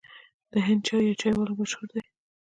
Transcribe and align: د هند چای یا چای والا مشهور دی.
د 0.51 0.53
هند 0.67 0.81
چای 0.87 1.03
یا 1.07 1.13
چای 1.21 1.33
والا 1.35 1.53
مشهور 1.59 1.87
دی. 1.93 2.01